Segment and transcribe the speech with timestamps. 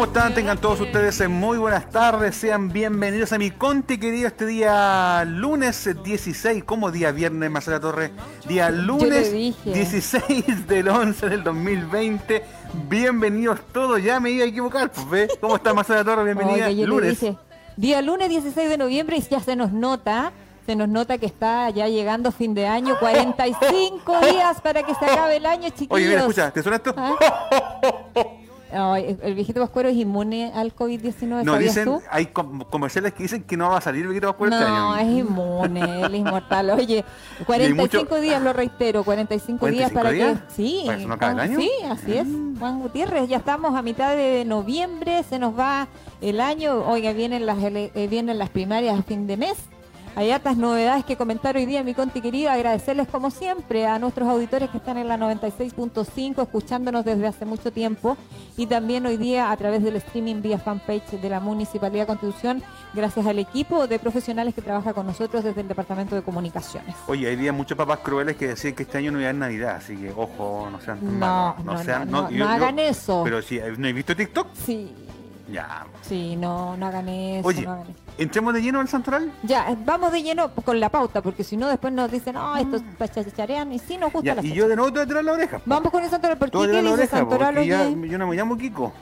[0.00, 0.32] ¿Cómo están?
[0.32, 2.34] Tengan todos ustedes muy buenas tardes.
[2.34, 8.10] Sean bienvenidos a mi Conti querido este día lunes 16, como día viernes, Marcela Torres.
[8.48, 12.42] Día lunes 16 del 11 del 2020.
[12.88, 14.02] Bienvenidos todos.
[14.02, 14.90] Ya me iba a equivocar.
[14.90, 15.38] Pues, ¿ves?
[15.38, 16.24] ¿Cómo está Marcela Torres?
[16.24, 16.70] Bienvenida.
[16.70, 17.22] lunes.
[17.76, 20.32] día lunes 16 de noviembre y ya se nos nota
[20.64, 25.04] se nos nota que está ya llegando fin de año, 45 días para que se
[25.04, 25.90] acabe el año, chiquillos.
[25.90, 26.94] Oye, mira, escucha, ¿te suena esto?
[26.96, 27.16] ¿Ah?
[28.72, 31.44] el viejito Pascuero es inmune al COVID-19.
[31.44, 34.66] No, dicen, hay comerciales que dicen que no va a salir el viejito Pascuero este
[34.66, 34.78] año.
[34.78, 36.70] No, es inmune, él es inmortal.
[36.70, 37.04] Oye,
[37.46, 40.36] 45 días, lo reitero, 45, días para que.
[40.54, 40.86] Sí,
[41.56, 42.26] sí, así es.
[42.26, 42.58] Mm.
[42.58, 45.88] Juan Gutiérrez, ya estamos a mitad de noviembre, se nos va
[46.20, 46.86] el año.
[46.86, 49.56] Oiga, vienen las, eh, vienen las primarias a fin de mes.
[50.16, 52.50] Hay hartas novedades que comentar hoy día, mi conti querido.
[52.50, 57.72] Agradecerles como siempre a nuestros auditores que están en la 96.5, escuchándonos desde hace mucho
[57.72, 58.16] tiempo.
[58.56, 62.62] Y también hoy día a través del streaming vía fanpage de la Municipalidad de Constitución,
[62.92, 66.96] gracias al equipo de profesionales que trabaja con nosotros desde el Departamento de Comunicaciones.
[67.06, 69.76] Oye, hay día muchos papás crueles que decían que este año no iba a Navidad,
[69.76, 73.22] así que ojo, no sean tan no, No, no, hagan eso.
[73.24, 74.48] Pero sí, ¿no he visto TikTok?
[74.54, 74.92] Sí.
[75.50, 75.86] Ya.
[76.02, 77.48] Sí, no, no hagan eso.
[77.48, 77.66] Oye,
[78.18, 79.32] ¿entremos de lleno al santoral?
[79.42, 82.82] Ya, vamos de lleno con la pauta, porque si no después nos dicen, no, estos
[82.98, 85.32] chacharean y sí nos gusta ya, Y yo de nuevo te voy a tirar la
[85.32, 85.60] oreja.
[85.66, 86.58] Vamos con el santoral, ¿por qué?
[86.58, 87.64] ¿Qué dice santoral?
[87.64, 88.92] yo no me llamo Kiko.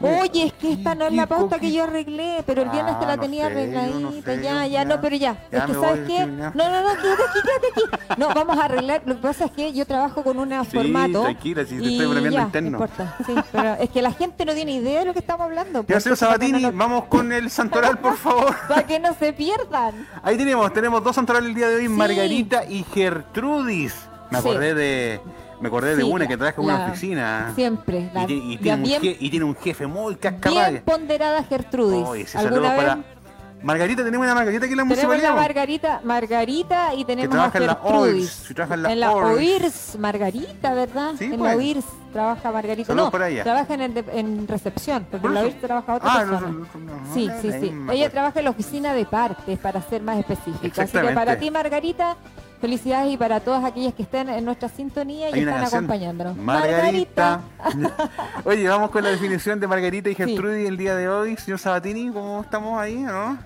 [0.00, 3.06] Oye, es que esta no es la pauta que yo arreglé, pero el viernes te
[3.06, 5.36] la ah, tenía arregladita, ya, ya, no, pero ya.
[5.50, 6.26] es que, ¿sabes qué?
[6.26, 8.16] No, no, no, quédate aquí, quédate aquí.
[8.18, 9.02] No, vamos a arreglar.
[9.04, 11.22] Lo que pasa es que yo trabajo con un formato.
[11.22, 12.70] Tranquila, si te estoy premiando interno.
[12.70, 15.44] No importa, sí, pero es que la gente no tiene idea de lo que estamos
[15.44, 15.84] hablando.
[15.86, 18.56] Ya, señor Sabatini, vamos con el santoral, por favor.
[18.68, 20.06] Para que no se pierdan.
[20.22, 23.94] Ahí tenemos, tenemos dos santorales el día de hoy, Margarita y Gertrudis.
[24.30, 25.20] Me acordé de
[25.60, 27.52] me acordé de una que trabaja en una oficina.
[27.54, 28.10] Siempre.
[28.28, 30.72] y, tiene un jefe muy cascabal.
[30.72, 32.34] Bien ponderada Gertrudis.
[32.34, 32.76] Oh, ¿Alguna vez?
[32.76, 32.98] para
[33.62, 35.20] Margarita, tenemos una Margarita aquí en la municipalidad.
[35.20, 38.42] Tenemos la Margarita, Margarita y tenemos a Gertrudis.
[38.42, 39.98] En la, trabaja en la, la OIRS.
[39.98, 41.10] Margarita, ¿verdad?
[41.20, 41.40] en pues.
[41.40, 42.94] la OIRS trabaja Margarita.
[42.94, 46.66] no, trabaja en, en recepción, porque en la OIRS trabaja otra ah, persona.
[47.12, 47.72] sí, sí, sí.
[47.92, 50.82] Ella trabaja en la oficina de partes, para ser más específica.
[50.82, 52.16] Así que para ti, Margarita,
[52.60, 56.36] Felicidades y para todas aquellas que estén en nuestra sintonía y están acompañándonos.
[56.36, 57.40] Margarita.
[58.44, 61.36] Oye, vamos con la definición de Margarita y Gertrudis el día de hoy.
[61.36, 62.96] Señor Sabatini, ¿cómo estamos ahí?
[62.96, 63.38] ¿no?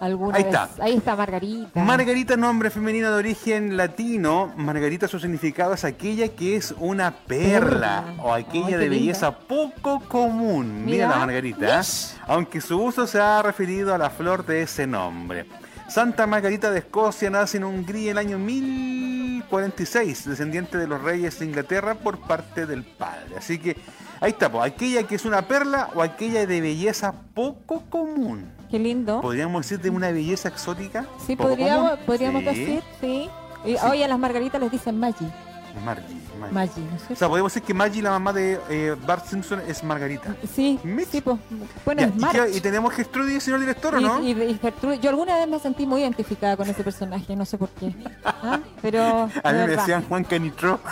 [0.00, 0.68] ahí está.
[0.78, 1.82] Ahí está Margarita.
[1.82, 4.52] Margarita, nombre femenino de origen latino.
[4.56, 10.84] Margarita, su significado es aquella que es una perla, o aquella de belleza poco común.
[10.84, 11.80] Mira, la Margarita.
[11.80, 11.84] ¿eh?
[12.26, 15.46] Aunque su uso se ha referido a la flor de ese nombre.
[15.88, 21.38] Santa Margarita de Escocia nace en Hungría en el año 1046, descendiente de los reyes
[21.38, 23.36] de Inglaterra por parte del padre.
[23.38, 23.74] Así que
[24.20, 28.52] ahí está, pues, aquella que es una perla o aquella de belleza poco común.
[28.70, 29.22] Qué lindo.
[29.22, 31.06] ¿Podríamos decir de una belleza exótica?
[31.26, 33.30] Sí, podríamos, podríamos decir, sí.
[33.64, 35.26] Y hoy a las margaritas les dicen Maggi.
[35.84, 36.20] Maggi.
[36.52, 36.82] Maggie.
[37.10, 40.34] O sea, podemos decir que Maggie, la mamá de eh, Bart Simpson, es Margarita.
[40.54, 40.78] Sí,
[41.10, 41.38] sí pues,
[41.84, 44.22] bueno, es ¿y, tenemos Gertrudis, señor director, ¿o no?
[44.22, 44.60] Y, y,
[45.00, 47.94] yo alguna vez me sentí muy identificada con ese personaje, no sé por qué.
[48.24, 48.60] ¿Ah?
[48.82, 49.30] Pero.
[49.44, 50.80] A mí me decían Juan Canitro.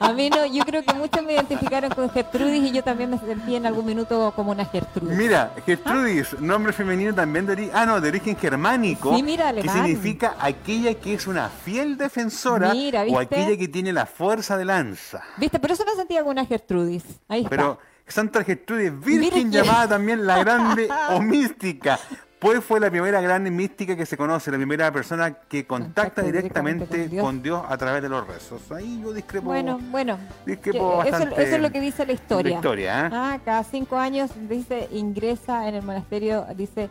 [0.00, 3.18] A mí no, yo creo que muchos me identificaron con Gertrudis y yo también me
[3.18, 5.16] sentí en algún minuto como una Gertrudis.
[5.16, 9.14] Mira, Gertrudis, nombre femenino también de origen, ah, no, de origen germánico.
[9.16, 12.72] Sí, mira, Que significa aquella que es una fiel defensora
[13.08, 15.22] o aquella que tiene la fuerza de lanza.
[15.36, 15.58] ¿Viste?
[15.58, 17.04] Por eso me sentía como una Gertrudis.
[17.26, 17.50] Ahí está.
[17.50, 21.98] Pero Santa Gertrudis, virgen llamada también la grande o mística,
[22.38, 27.08] pues fue la primera gran mística que se conoce, la primera persona que contacta directamente,
[27.18, 27.62] con, Dios.
[27.68, 28.70] a través de los rezos.
[28.70, 29.46] Ahí yo discrepo.
[29.46, 30.18] Bueno, bueno.
[30.46, 32.50] Discrepo eso, es lo que dice la historia.
[32.52, 33.10] La historia, ¿eh?
[33.12, 36.88] Ah, cada cinco años dice ingresa en el monasterio, dice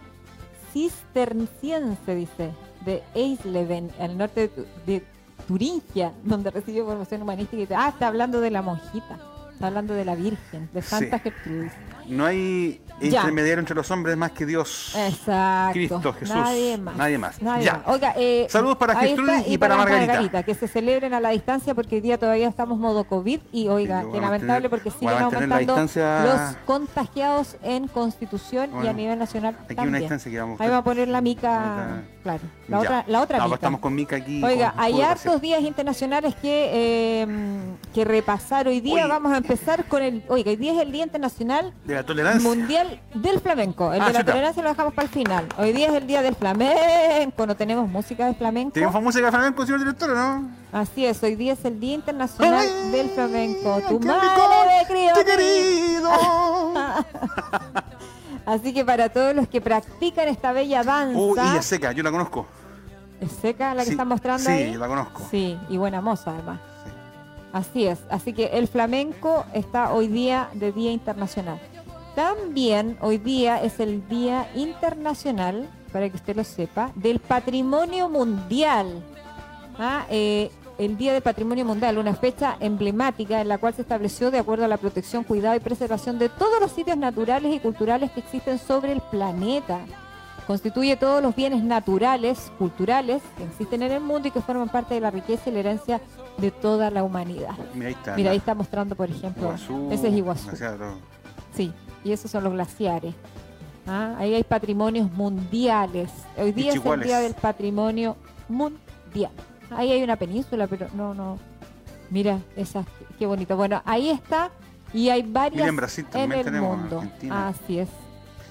[0.73, 2.51] cisterciense, dice,
[2.85, 4.51] de Eisleben, el norte
[4.85, 5.03] de,
[5.47, 7.55] Turingia, donde recibió formación humanística.
[7.55, 9.17] Y dice, ah, está hablando de la monjita,
[9.53, 11.71] está hablando de la Virgen, de Santa Gertrudis.
[12.07, 14.93] No hay intermediario entre los hombres más que Dios.
[14.95, 15.73] Exacto.
[15.73, 16.35] Cristo, Jesús.
[16.35, 16.95] Nadie más.
[16.97, 17.39] Nadie más.
[17.63, 17.83] ya.
[17.85, 20.43] Oiga, eh, Saludos para Gertrudis y, para, Margarita.
[20.43, 24.03] Que se celebren a la distancia porque hoy día todavía estamos modo COVID y oiga,
[24.11, 29.89] que lamentable porque siguen aumentando los contagiados en Constitución y a nivel nacional aquí también.
[29.89, 32.41] Una distancia que vamos Ahí va a poner la mica, claro.
[32.67, 33.55] La otra, la otra mica.
[33.55, 34.43] estamos con mica aquí.
[34.43, 37.27] Oiga, hay hartos días internacionales que, eh,
[37.93, 39.07] que repasar hoy día.
[39.07, 42.49] Vamos a empezar con el, oiga, hoy día es el Día Internacional de la Tolerancia.
[42.49, 43.93] Mundial del Flamenco.
[43.93, 45.47] El ah, de la tolerancia lo dejamos para el final.
[45.57, 47.45] Hoy día es el día del flamenco.
[47.45, 48.73] No tenemos música de flamenco.
[48.73, 50.49] ¿Tenemos música de flamenco, señor director, no?
[50.71, 53.81] Así es, hoy día es el Día Internacional del Flamenco.
[53.87, 54.27] Tu madre
[54.67, 55.13] me crió
[58.45, 61.19] Así que para todos los que practican esta bella danza.
[61.19, 62.45] Uy, uh, es seca, yo la conozco.
[63.19, 64.71] ¿Es seca la que están mostrando ahí?
[64.71, 65.21] Sí, la conozco.
[65.31, 66.59] Sí, y buena moza además.
[67.53, 67.99] Así es.
[68.09, 71.59] Así que el flamenco está hoy día de Día Internacional.
[72.17, 79.03] También hoy día es el Día Internacional, para que usted lo sepa, del Patrimonio Mundial.
[79.77, 80.03] ¿Ah?
[80.09, 80.49] Eh,
[80.79, 84.65] el Día del Patrimonio Mundial, una fecha emblemática en la cual se estableció de acuerdo
[84.65, 88.57] a la protección, cuidado y preservación de todos los sitios naturales y culturales que existen
[88.57, 89.81] sobre el planeta.
[90.47, 94.95] Constituye todos los bienes naturales, culturales que existen en el mundo y que forman parte
[94.95, 96.01] de la riqueza y la herencia
[96.39, 97.53] de toda la humanidad.
[97.75, 99.53] Mira, ahí está, Mira, ahí está mostrando, por ejemplo,
[99.91, 100.49] ese es Iguazú.
[101.53, 101.71] Sí,
[102.07, 103.13] y esos son los glaciares.
[103.85, 106.09] Ah, ahí hay patrimonios mundiales.
[106.37, 108.17] Hoy día es el Día del Patrimonio
[108.47, 109.31] Mundial.
[109.69, 111.37] Ahí hay una península, pero no, no.
[112.09, 112.85] Mira, esa,
[113.19, 113.55] qué bonito.
[113.55, 114.51] Bueno, ahí está
[114.93, 117.03] y hay varias en, Brasil también el tenemos, mundo.
[117.29, 117.89] Así es.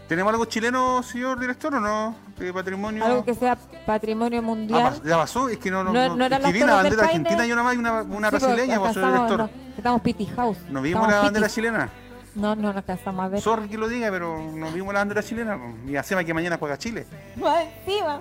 [0.08, 2.14] ¿Tenemos algo chileno, señor director, o no?
[2.38, 3.04] De patrimonio.
[3.04, 4.94] Algo que sea patrimonio mundial.
[4.94, 5.82] Ah, ya pasó, es que no.
[5.82, 8.78] no, no, no era la bandera argentina y una más y una, una pues, brasileña,
[8.78, 9.38] vos, señor director.
[9.38, 10.58] No, estamos Pity House.
[10.68, 11.90] ¿No vimos la bandera chilena?
[12.36, 13.40] No, no la alcanzamos a ver.
[13.40, 15.58] Sorry que lo diga, pero no vimos la bandera chilena.
[15.86, 17.06] Y hacemos que mañana juega Chile.
[17.36, 18.20] encima.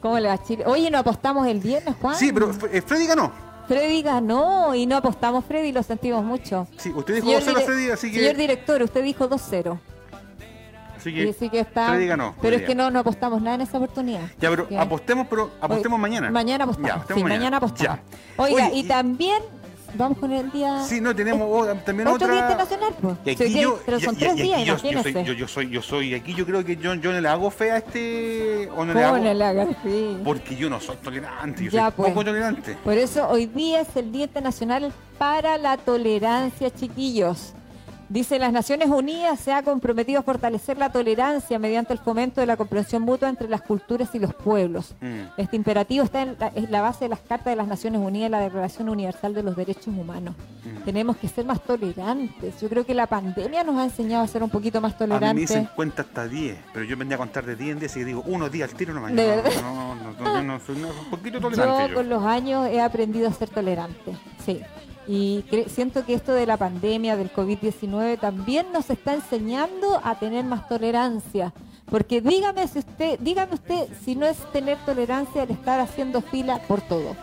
[0.00, 0.64] ¿Cómo le va a Chile?
[0.66, 2.16] Oye, ¿no apostamos el viernes, Juan?
[2.16, 3.32] Sí, pero eh, Freddy ganó.
[3.66, 6.66] Freddy ganó y no apostamos Freddy, lo sentimos mucho.
[6.78, 8.18] Sí, usted dijo 2-0 Freddy, así que...
[8.20, 9.78] Señor director, usted dijo 2-0.
[10.96, 12.34] Así que, que está, Freddy ganó.
[12.40, 14.22] Pero es que no, no apostamos nada en esa oportunidad.
[14.40, 16.30] Ya, pero apostemos, pero apostemos mañana.
[16.30, 17.06] Mañana apostamos.
[17.14, 18.00] sí, mañana, apostamos.
[18.36, 19.42] Oiga, y también
[19.94, 20.84] Vamos con el día.
[20.84, 23.16] Sí, no, tenemos también otro día internacional, pues.
[23.84, 26.64] pero son tres días, yo, yo, soy, yo, yo, soy, yo soy, aquí yo creo
[26.64, 28.68] que yo, yo no le hago fe a este.
[28.76, 30.16] O no le hago, no le hagas fe?
[30.24, 32.10] Porque yo no soy tolerante, yo soy pues.
[32.10, 32.76] poco tolerante.
[32.84, 37.54] Por eso hoy día es el Día Internacional para la Tolerancia, chiquillos.
[38.08, 42.46] Dice, las Naciones Unidas se ha comprometido a fortalecer la tolerancia mediante el fomento de
[42.46, 44.94] la comprensión mutua entre las culturas y los pueblos.
[45.02, 45.20] Mm.
[45.36, 46.36] Este imperativo está en
[46.70, 49.56] la, base de las Cartas de las Naciones Unidas y la Declaración Universal de los
[49.56, 50.34] Derechos Humanos.
[50.64, 50.84] Mm.
[50.84, 52.58] Tenemos que ser más tolerantes.
[52.62, 55.28] Yo creo que la pandemia nos ha enseñado a ser un poquito más tolerantes.
[55.28, 57.78] A mí me dicen cuenta hasta 10, pero yo vendría a contar de 10 en
[57.78, 59.20] 10 y digo unos días al tiro no mañana.
[59.20, 59.50] ¿De verdad?
[59.60, 61.88] No, no, no, no soy un poquito tolerante.
[61.90, 64.62] yo con los años he aprendido a ser tolerante, sí.
[65.08, 70.44] Y siento que esto de la pandemia, del COVID-19, también nos está enseñando a tener
[70.44, 71.54] más tolerancia.
[71.90, 76.60] Porque dígame si usted, dígame usted si no es tener tolerancia el estar haciendo fila
[76.68, 77.16] por todo.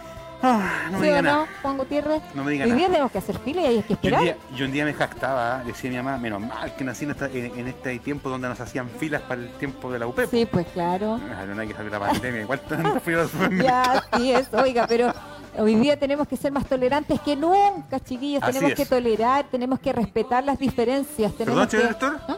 [0.47, 2.21] Ah, no me diga no, Juan Gutiérrez?
[2.33, 4.37] No me diga Hoy día tenemos que hacer fila y hay que esperar.
[4.55, 8.29] Yo un día, me jactaba, decía mi mamá, menos mal que nací en, este tiempo
[8.29, 10.19] donde nos hacían filas para el tiempo de la UP.
[10.29, 11.19] Sí, pues claro.
[11.31, 13.25] Ah, no, hay que saber la pandemia, igual tanto fila
[13.63, 15.13] Ya, sí es, oiga, pero
[15.57, 18.43] Hoy día tenemos que ser más tolerantes que nunca, chiquillos.
[18.43, 21.33] tenemos que tolerar, tenemos que respetar las diferencias.
[21.33, 22.19] Tenemos ¿Perdón, director?
[22.27, 22.37] ¿Ah?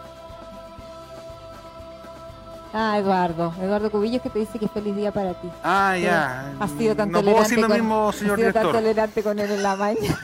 [2.77, 3.53] Ah, Eduardo.
[3.61, 5.49] Eduardo Cubillos que te dice que feliz día para ti.
[5.63, 6.53] Ah, ya.
[6.59, 7.31] Ha sido tan no tolerante.
[7.31, 10.19] Puedo decir lo mismo, señor has sido tan tolerante con él en la mañana.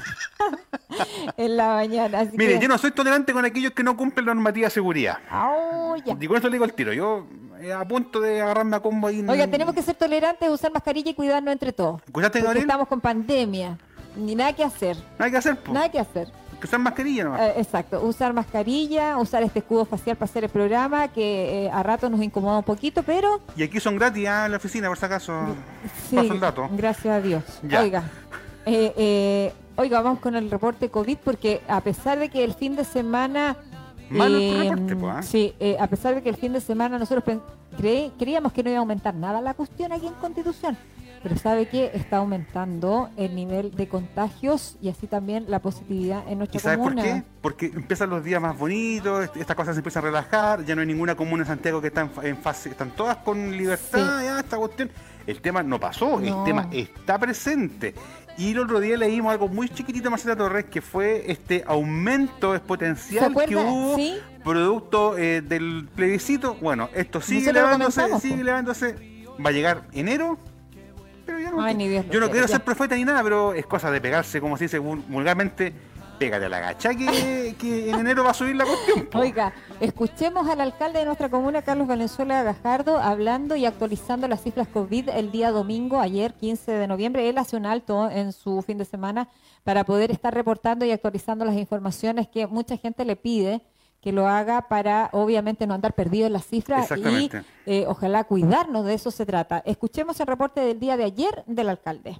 [1.37, 2.27] en la mañana.
[2.33, 5.17] Mire, yo no soy tolerante con aquellos que no cumplen la normativa de seguridad.
[5.31, 6.15] Oh, ya.
[6.19, 6.93] Y con esto le digo el tiro.
[6.93, 7.25] Yo
[7.59, 9.25] eh, a punto de agarrarme a combo ahí.
[9.27, 12.01] Oiga, tenemos que ser tolerantes, usar mascarilla y cuidarnos entre todos.
[12.11, 12.65] Cuídate, Gabriel.
[12.65, 13.77] Estamos con pandemia.
[14.15, 14.97] Ni nada que hacer.
[15.17, 16.42] Nada que hacer, Nada que hacer.
[16.63, 17.37] Que usar mascarilla ¿no?
[17.37, 21.83] Eh, exacto, usar mascarilla, usar este escudo facial para hacer el programa, que eh, a
[21.83, 23.41] rato nos incomoda un poquito, pero...
[23.57, 24.45] Y aquí son gratis ¿ah?
[24.45, 25.41] en la oficina, por si acaso.
[26.09, 26.69] Sí, el dato.
[26.71, 27.43] gracias a Dios.
[27.63, 28.03] Oiga,
[29.75, 33.57] oiga, vamos con el reporte COVID, porque a pesar de que el fin de semana
[34.11, 34.71] eh,
[35.21, 37.39] Sí, eh, a pesar de que el fin de semana nosotros
[38.17, 40.77] creíamos que no iba a aumentar nada la cuestión aquí en Constitución,
[41.23, 46.39] pero sabe que está aumentando el nivel de contagios y así también la positividad en
[46.39, 47.23] nuestra ¿Y sabes por qué?
[47.41, 50.87] Porque empiezan los días más bonitos, estas cosas se empiezan a relajar, ya no hay
[50.87, 54.91] ninguna comuna en Santiago que está en, fase, están todas con libertad, ya esta cuestión.
[55.25, 57.95] El tema no pasó, el tema está presente.
[58.37, 63.33] Y el otro día leímos algo muy chiquitito, Marcela Torres, que fue este aumento exponencial
[63.47, 63.95] que hubo
[64.43, 66.55] producto eh, del plebiscito.
[66.55, 69.25] Bueno, esto sigue elevándose, sigue elevándose.
[69.43, 70.37] Va a llegar enero.
[71.25, 71.71] Pero yo no,
[72.11, 74.79] yo no quiero ser profeta ni nada, pero es cosa de pegarse, como se dice
[74.79, 75.73] vulgarmente,
[76.19, 79.09] pégate a la gacha que, que en enero va a subir la cuestión.
[79.13, 84.67] Oiga, escuchemos al alcalde de nuestra comuna, Carlos Valenzuela Gajardo, hablando y actualizando las cifras
[84.67, 87.29] COVID el día domingo, ayer 15 de noviembre.
[87.29, 89.29] Él hace un alto en su fin de semana
[89.63, 93.61] para poder estar reportando y actualizando las informaciones que mucha gente le pide
[94.03, 97.31] que lo haga para obviamente no andar perdido en las cifras y
[97.65, 99.63] eh, ojalá cuidarnos, de eso se trata.
[99.65, 102.17] Escuchemos el reporte del día de ayer del alcalde.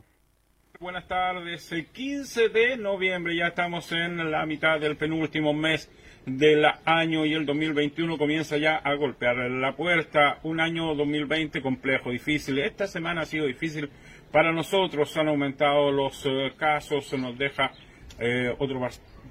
[0.79, 1.69] buenas tardes.
[1.73, 5.91] El 15 de noviembre ya estamos en la mitad del penúltimo mes
[6.25, 10.39] del año y el 2021 comienza ya a golpear la puerta.
[10.43, 12.59] Un año 2020 complejo, difícil.
[12.59, 13.89] Esta semana ha sido difícil
[14.31, 15.17] para nosotros.
[15.17, 17.71] Han aumentado los eh, casos, se nos deja
[18.19, 18.79] eh, otro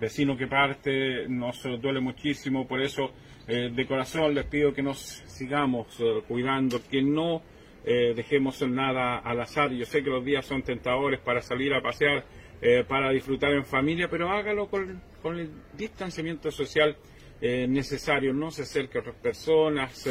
[0.02, 2.68] vecino que parte, nos duele muchísimo.
[2.68, 3.12] Por eso,
[3.48, 5.86] eh, de corazón, les pido que nos sigamos
[6.28, 7.42] cuidando, que no
[7.84, 9.72] dejemos nada al azar.
[9.72, 12.24] Yo sé que los días son tentadores para salir a pasear
[12.64, 15.02] eh, para disfrutar en familia, pero hágalo con,
[15.36, 16.96] el distanciamiento social
[17.40, 18.32] eh, necesario.
[18.32, 20.06] No se acerque a otras personas,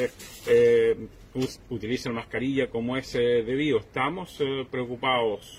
[0.49, 0.97] eh,
[1.69, 3.79] utilicen mascarilla como es debido.
[3.79, 4.37] Estamos
[4.69, 5.57] preocupados,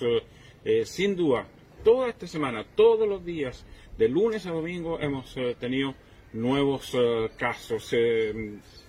[0.83, 1.47] sin duda,
[1.83, 3.65] toda esta semana, todos los días,
[3.97, 5.95] de lunes a domingo, hemos tenido
[6.33, 6.97] nuevos
[7.37, 7.93] casos.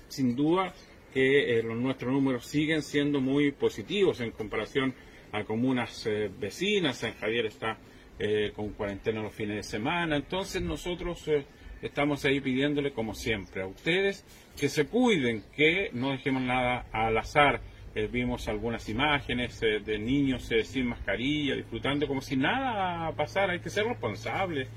[0.08, 0.72] sin duda
[1.12, 4.94] que nuestros números siguen siendo muy positivos en comparación
[5.32, 6.08] a comunas
[6.38, 6.98] vecinas.
[6.98, 7.78] San Javier está
[8.16, 10.14] eh, con cuarentena los fines de semana.
[10.14, 11.44] Entonces nosotros eh,
[11.82, 14.24] estamos ahí pidiéndole, como siempre, a ustedes
[14.56, 17.60] que se cuiden, que no dejemos nada al azar.
[17.94, 23.52] Eh, vimos algunas imágenes de niños sin mascarilla, disfrutando como si nada pasara.
[23.52, 24.68] Hay que ser responsables,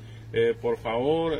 [0.61, 1.39] por favor.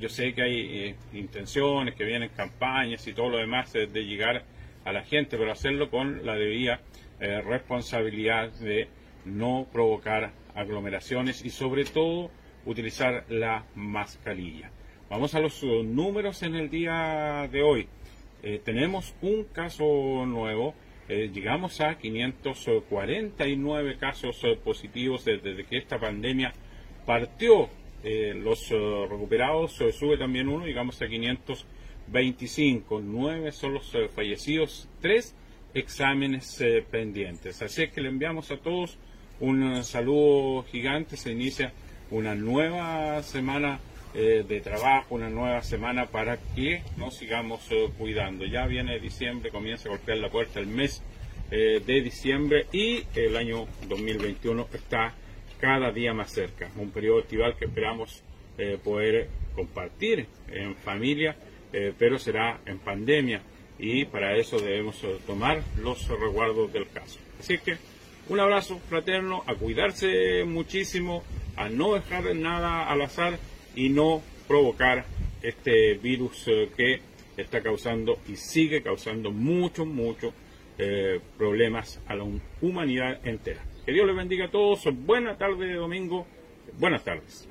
[0.00, 4.44] yo sé que hay intenciones, que vienen campañas y todo lo demás de llegar
[4.84, 6.80] a la gente, pero hacerlo con la debida
[7.20, 8.88] responsabilidad de
[9.24, 12.30] no provocar aglomeraciones y sobre todo
[12.64, 14.70] utilizar la mascarilla.
[15.10, 17.88] Vamos a los uh, números en el día de hoy.
[18.42, 19.84] Eh, tenemos un caso
[20.26, 20.74] nuevo,
[21.08, 26.52] eh, llegamos a 549 casos uh, positivos desde, que esta pandemia
[27.06, 27.70] partió.
[28.02, 35.36] Eh, los recuperados sube también uno, llegamos a 525, nueve son los fallecidos, tres
[35.72, 37.62] exámenes pendientes.
[37.62, 38.98] Así es que le enviamos a todos
[39.38, 41.72] un saludo gigante, se inicia
[42.10, 43.78] una nueva semana
[44.14, 48.44] eh, de trabajo, una nueva semana para que nos sigamos eh, cuidando.
[48.44, 51.02] Ya viene diciembre, comienza a golpear la puerta el mes
[51.50, 55.14] eh, de diciembre y el año 2021 está
[55.58, 56.70] cada día más cerca.
[56.76, 58.22] Un periodo estival que esperamos
[58.84, 61.34] poder compartir en familia,
[61.98, 63.40] pero será en pandemia
[63.78, 67.18] y para eso debemos tomar los resguardos del caso.
[67.40, 67.78] Así que
[68.28, 71.24] un abrazo fraterno, a cuidarse muchísimo,
[71.56, 73.38] a no dejar nada al azar
[73.74, 75.04] y no provocar
[75.42, 77.00] este virus eh, que
[77.36, 80.32] está causando y sigue causando muchos, muchos
[80.78, 82.24] eh, problemas a la
[82.60, 83.62] humanidad entera.
[83.84, 84.84] Que Dios les bendiga a todos.
[85.04, 86.26] Buena tarde de domingo.
[86.78, 87.48] Buenas tardes.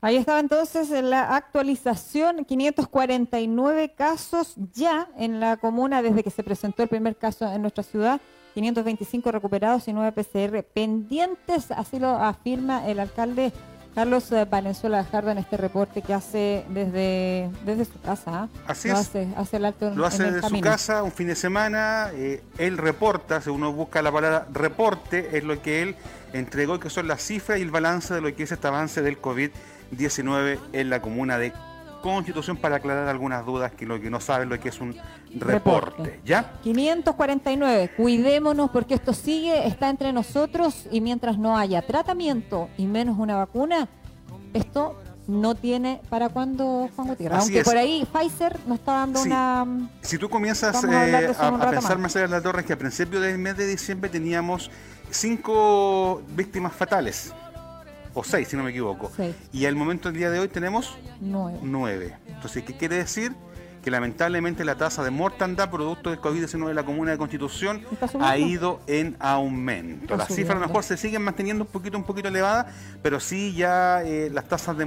[0.00, 6.84] Ahí estaba entonces la actualización, 549 casos ya en la comuna desde que se presentó
[6.84, 8.20] el primer caso en nuestra ciudad.
[8.54, 13.52] 525 recuperados y 9 PCR pendientes, así lo afirma el alcalde
[13.98, 18.44] Carlos eh, Valenzuela Jardo en este reporte que hace desde, desde su casa.
[18.44, 18.48] ¿ah?
[18.68, 22.12] Así lo Hace, hace el alto lo hace desde su casa un fin de semana.
[22.14, 25.96] Eh, él reporta, si uno busca la palabra reporte, es lo que él
[26.32, 29.20] entregó, que son las cifras y el balance de lo que es este avance del
[29.20, 31.52] COVID-19 en la comuna de
[32.02, 34.96] Constitución para aclarar algunas dudas que lo que no saben lo que es un
[35.34, 36.58] reporte, ¿ya?
[36.62, 37.90] 549.
[37.96, 43.36] Cuidémonos porque esto sigue, está entre nosotros y mientras no haya tratamiento y menos una
[43.36, 43.88] vacuna,
[44.54, 47.40] esto no tiene para cuándo Juan Gutiérrez.
[47.40, 49.90] Aunque por ahí Pfizer nos está dando una.
[50.00, 53.38] Si tú comienzas eh, a, pensar más allá de la torre, que a principios del
[53.38, 54.70] mes de diciembre teníamos
[55.10, 57.32] cinco víctimas fatales
[58.18, 59.10] o seis, si no me equivoco.
[59.52, 61.58] Y al momento del día de hoy tenemos nueve.
[61.62, 62.16] nueve.
[62.26, 63.32] Entonces, ¿qué quiere decir?
[63.78, 67.80] que lamentablemente la tasa de mortandad producto del COVID-19 en la Comuna de Constitución
[68.20, 70.16] ha ido en aumento.
[70.16, 73.54] Las cifras a lo mejor se siguen manteniendo un poquito, un poquito elevadas, pero sí
[73.54, 74.84] ya eh, las tasas de,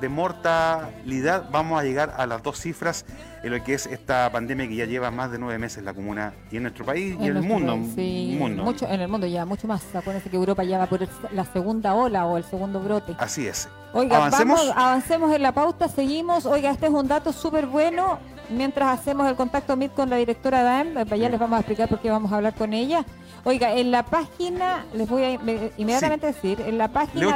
[0.00, 3.04] de mortalidad vamos a llegar a las dos cifras
[3.42, 6.32] en lo que es esta pandemia que ya lleva más de nueve meses la comuna
[6.50, 7.76] y en nuestro país y en el mundo.
[7.76, 9.82] Mucho, en el mundo ya, mucho más.
[9.94, 13.14] Acuérdense que Europa ya va por la segunda ola o el segundo brote.
[13.18, 13.68] Así es.
[13.94, 14.58] Oiga, ¿Avancemos?
[14.58, 16.46] Vamos, avancemos en la pauta, seguimos.
[16.46, 18.18] Oiga, este es un dato súper bueno.
[18.52, 21.88] Mientras hacemos el contacto MIT con la directora DAEM, eh, ya les vamos a explicar
[21.88, 23.04] por qué vamos a hablar con ella.
[23.44, 25.32] Oiga, en la página, les voy a
[25.76, 27.34] inmediatamente decir, en la página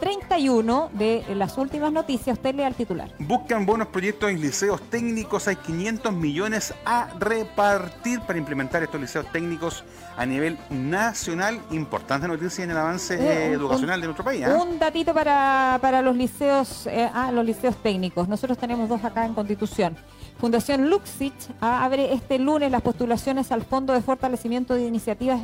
[0.00, 3.10] 31 de las últimas noticias, usted lea el titular.
[3.20, 9.32] Buscan buenos proyectos en liceos técnicos, hay 500 millones a repartir para implementar estos liceos
[9.32, 9.82] técnicos
[10.18, 11.58] a nivel nacional.
[11.70, 14.44] Importante noticia en el avance eh, educacional de nuestro país.
[14.44, 14.56] ¿ah?
[14.62, 18.28] Un datito para, para los liceos, eh, ah, los liceos técnicos.
[18.28, 19.96] Nosotros tenemos dos acá en Constitución.
[20.38, 25.40] Fundación Luxich abre este lunes las postulaciones al Fondo de Fortalecimiento de Iniciativas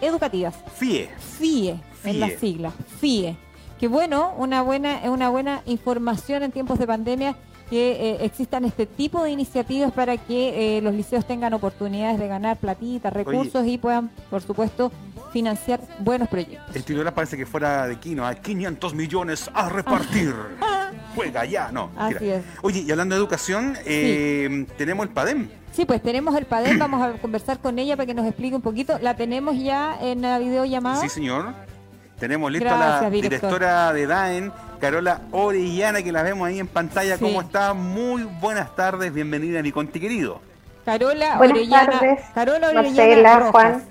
[0.00, 0.54] educativas.
[0.74, 1.08] FIE.
[1.38, 3.36] FIE, en la sigla, FIE.
[3.78, 7.36] Que bueno, una buena, una buena información en tiempos de pandemia
[7.68, 12.28] que eh, existan este tipo de iniciativas para que eh, los liceos tengan oportunidades de
[12.28, 14.92] ganar platita, recursos y puedan, por supuesto,
[15.32, 16.76] financiar buenos proyectos.
[16.76, 20.34] El titular parece que fuera de Kino, a 500 millones a repartir.
[21.14, 21.90] Juega ya, no.
[21.96, 22.44] Así es.
[22.62, 25.48] Oye, y hablando de educación, eh, tenemos el PADEM.
[25.72, 28.62] Sí, pues tenemos el PADEM, vamos a conversar con ella para que nos explique un
[28.62, 28.98] poquito.
[29.00, 31.00] La tenemos ya en la videollamada.
[31.00, 31.54] Sí, señor.
[32.18, 37.18] Tenemos lista la directora de DAEN, Carola Orellana, que la vemos ahí en pantalla.
[37.18, 37.74] ¿Cómo está?
[37.74, 40.40] Muy buenas tardes, bienvenida a mi conti querido.
[40.84, 42.00] Carola Orellana.
[42.34, 43.52] Carola Orellana Rojas.
[43.52, 43.82] Juan.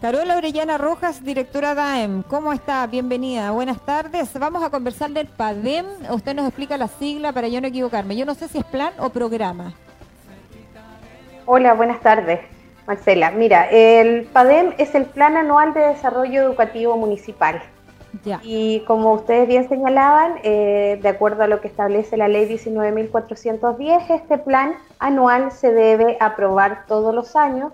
[0.00, 2.22] Carola Orellana Rojas, directora DAEM.
[2.24, 2.86] ¿Cómo está?
[2.86, 3.50] Bienvenida.
[3.52, 4.38] Buenas tardes.
[4.38, 5.86] Vamos a conversar del PADEM.
[6.10, 8.14] Usted nos explica la sigla para yo no equivocarme.
[8.14, 9.72] Yo no sé si es plan o programa.
[11.46, 12.40] Hola, buenas tardes.
[12.86, 17.62] Marcela, mira, el PADEM es el Plan Anual de Desarrollo Educativo Municipal.
[18.42, 24.10] Y como ustedes bien señalaban, eh, de acuerdo a lo que establece la ley 19.410,
[24.10, 27.72] este plan anual se debe aprobar todos los años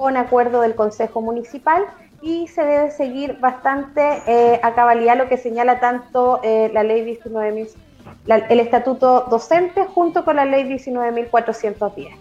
[0.00, 1.84] con acuerdo del Consejo Municipal
[2.22, 7.02] y se debe seguir bastante eh, a cabalidad lo que señala tanto eh, la ley
[7.22, 7.68] 19.000,
[8.48, 12.12] el estatuto docente junto con la ley 19.410.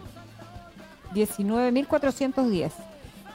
[1.14, 2.72] 19.410.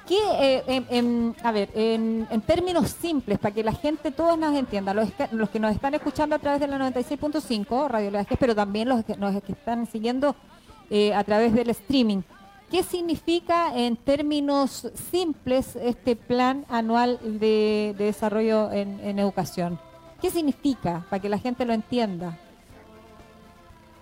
[0.06, 5.08] ¿Qué, eh, a ver, en, términos simples, para que la gente, todos nos entienda, los,
[5.32, 9.06] los que nos están escuchando a través de la 96.5, Radio Leajes, pero también los
[9.06, 10.36] que nos están siguiendo
[10.90, 12.20] eh, a través del streaming,
[12.70, 19.78] ¿qué significa en términos simples este plan anual de, desarrollo en educación?
[20.20, 22.38] ¿Qué significa, para que la gente lo entienda?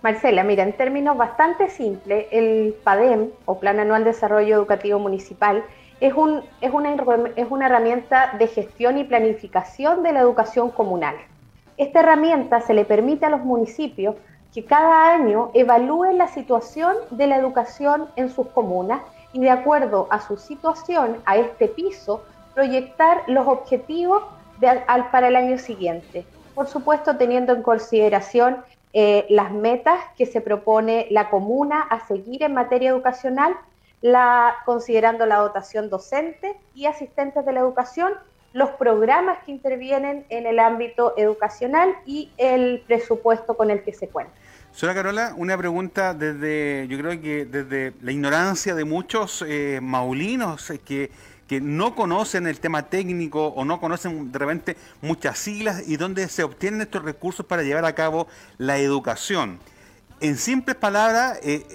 [0.02, 5.64] Marcela, mira, en términos bastante simples, el PADEM, o Plan Anual de Desarrollo Educativo Municipal,
[6.00, 6.95] es, un, es, una,
[7.37, 11.14] es una herramienta de gestión y planificación de la educación comunal.
[11.76, 14.16] Esta herramienta se le permite a los municipios
[14.53, 19.01] que cada año evalúen la situación de la educación en sus comunas
[19.33, 22.23] y de acuerdo a su situación, a este piso,
[22.55, 24.23] proyectar los objetivos
[25.11, 26.25] para el año siguiente.
[26.55, 28.59] Por supuesto, teniendo en consideración
[28.93, 33.57] eh, las metas que se propone la comuna a seguir en materia educacional,
[34.67, 38.12] considerando la dotación docente y asistentes de la educación,
[38.53, 44.09] los programas que intervienen en el ámbito educacional y el presupuesto con el que se
[44.09, 44.35] cuenta.
[44.75, 50.73] Señora Carola, una pregunta desde, yo creo que desde la ignorancia de muchos eh, maulinos
[50.85, 51.11] que
[51.53, 56.27] que no conocen el tema técnico o no conocen de repente muchas siglas y dónde
[56.29, 59.59] se obtienen estos recursos para llevar a cabo la educación.
[60.23, 61.67] En simples palabras, eh,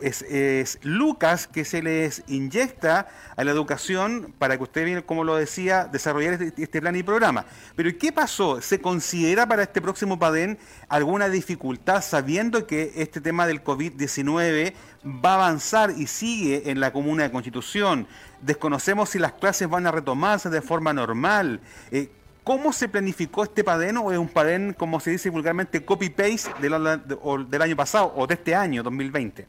[0.00, 5.86] es Lucas que se les inyecta a la educación para que usted, como lo decía,
[5.86, 7.46] desarrollar este, este, plan y programa.
[7.76, 8.60] Pero ¿qué pasó?
[8.60, 10.58] ¿Se considera para este próximo PADEN
[10.90, 14.74] alguna dificultad sabiendo que este tema del COVID-19
[15.24, 18.06] va a avanzar y sigue en la comuna de Constitución?
[18.42, 21.62] Desconocemos si las clases van a retomarse de forma normal.
[21.90, 22.10] Eh,
[22.48, 26.72] ¿Cómo se planificó este PADEN o es un PADEN, como se dice vulgarmente, copy-paste del,
[27.50, 29.46] del año pasado o de este año, 2020?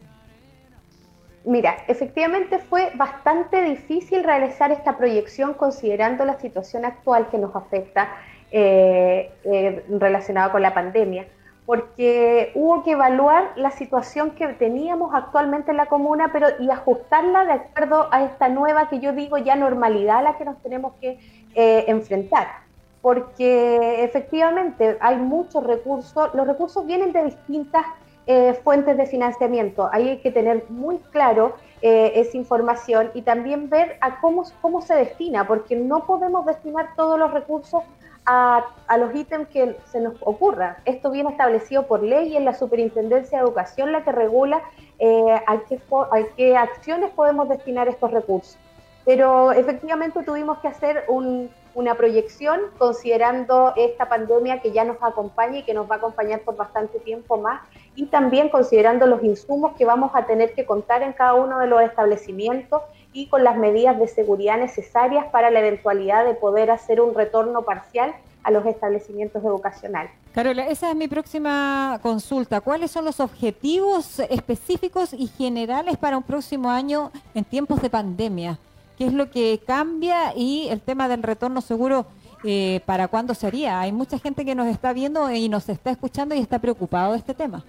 [1.46, 8.18] Mira, efectivamente fue bastante difícil realizar esta proyección considerando la situación actual que nos afecta
[8.52, 11.26] eh, eh, relacionada con la pandemia,
[11.66, 17.46] porque hubo que evaluar la situación que teníamos actualmente en la comuna pero y ajustarla
[17.46, 20.96] de acuerdo a esta nueva que yo digo ya normalidad a la que nos tenemos
[21.00, 21.18] que
[21.56, 22.68] eh, enfrentar
[23.02, 27.86] porque efectivamente hay muchos recursos, los recursos vienen de distintas
[28.28, 29.90] eh, fuentes de financiamiento.
[29.92, 34.82] Ahí hay que tener muy claro eh, esa información y también ver a cómo, cómo
[34.82, 37.82] se destina, porque no podemos destinar todos los recursos
[38.26, 40.78] a, a, los ítems que se nos ocurra.
[40.86, 44.62] Esto viene establecido por ley y en la Superintendencia de Educación la que regula
[45.00, 48.58] eh, a, qué, a qué acciones podemos destinar estos recursos.
[49.06, 55.60] Pero efectivamente tuvimos que hacer un, una proyección considerando esta pandemia que ya nos acompaña
[55.60, 57.62] y que nos va a acompañar por bastante tiempo más
[57.96, 61.68] y también considerando los insumos que vamos a tener que contar en cada uno de
[61.68, 62.82] los establecimientos
[63.14, 67.64] y con las medidas de seguridad necesarias para la eventualidad de poder hacer un retorno
[67.64, 68.14] parcial
[68.44, 70.12] a los establecimientos educacionales.
[70.34, 72.62] Carola, esa es mi próxima consulta.
[72.62, 78.60] ¿Cuáles son los objetivos específicos y generales para un próximo año en tiempos de pandemia?
[79.00, 82.06] Qué es lo que cambia y el tema del retorno seguro,
[82.44, 83.80] eh, ¿para cuándo sería?
[83.80, 87.20] Hay mucha gente que nos está viendo y nos está escuchando y está preocupado de
[87.20, 87.64] este tema.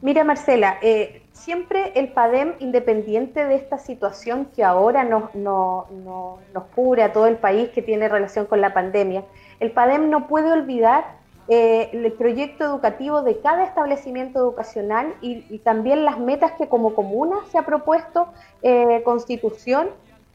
[0.00, 6.38] Mira, Marcela, eh, siempre el PADEM, independiente de esta situación que ahora nos, nos
[6.74, 9.24] cubre a todo el país que tiene relación con la pandemia,
[9.60, 11.17] el PADEM no puede olvidar
[11.50, 17.36] eh, el proyecto educativo de cada establecimiento educacional y, también las metas que como comuna
[17.50, 18.28] se ha propuesto
[18.62, 19.88] eh, Constitución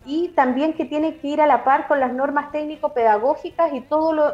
[0.06, 4.12] y también que tiene que ir a la par con las normas técnico-pedagógicas y todo
[4.12, 4.34] lo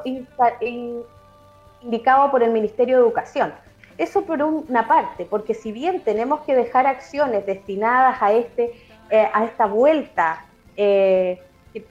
[1.82, 3.54] indicado por el Ministerio de Educación.
[3.98, 8.72] Eso por una parte, porque si bien tenemos que dejar acciones destinadas a, este,
[9.10, 10.46] eh, a esta vuelta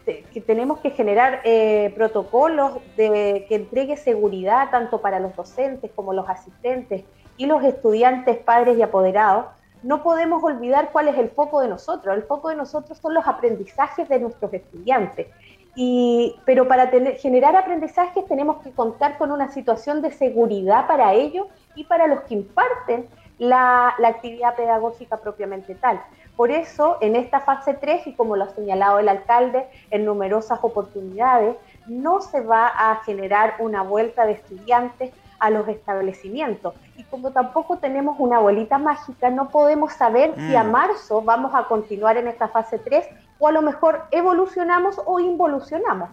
[0.05, 6.13] que, tenemos que generar eh, protocolos de, que entregue seguridad tanto para los docentes como
[6.13, 7.05] los asistentes
[7.37, 9.47] y los estudiantes, padres y apoderados,
[9.83, 12.17] no podemos olvidar cuál es el foco de nosotros.
[12.17, 15.29] El foco de nosotros son los aprendizajes de nuestros estudiantes.
[15.77, 21.47] Y, pero para generar aprendizajes tenemos que contar con una situación de seguridad para ellos
[21.77, 23.07] y para los que imparten
[23.39, 26.03] la, la actividad pedagógica propiamente tal.
[26.39, 30.61] Por eso, en esta fase 3, y como lo ha señalado el alcalde en numerosas
[30.63, 31.57] oportunidades,
[31.89, 36.75] no se va a generar una vuelta de estudiantes a los establecimientos.
[36.97, 40.71] Y como tampoco tenemos una bolita mágica, no podemos saber si a mm.
[40.71, 43.09] marzo vamos a continuar en esta fase 3
[43.41, 46.11] o a lo mejor evolucionamos o involucionamos.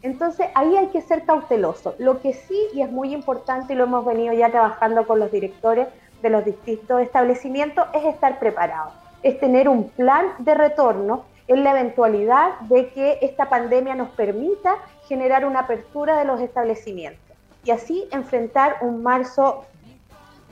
[0.00, 1.94] Entonces ahí hay que ser cauteloso.
[1.98, 5.30] Lo que sí, y es muy importante, y lo hemos venido ya trabajando con los
[5.30, 5.86] directores
[6.22, 8.94] de los distintos establecimientos, es estar preparados
[9.26, 14.76] es tener un plan de retorno en la eventualidad de que esta pandemia nos permita
[15.08, 19.64] generar una apertura de los establecimientos y así enfrentar un marzo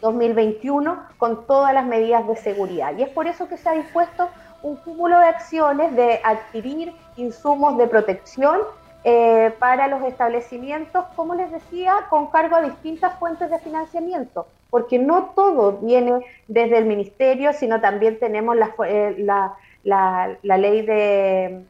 [0.01, 2.97] 2021 con todas las medidas de seguridad.
[2.99, 4.29] Y es por eso que se ha dispuesto
[4.65, 8.59] un cúmulo de acciones de adquirir insumos de protección
[9.05, 14.99] eh, para los establecimientos, como les decía, con cargo a distintas fuentes de financiamiento porque
[14.99, 19.14] no todo viene desde el ministerio, sino también tenemos la, eh,
[19.85, 21.64] la, ley de,